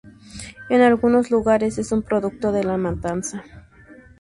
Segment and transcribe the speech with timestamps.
[0.69, 3.43] En algunos lugares es un producto de la matanza.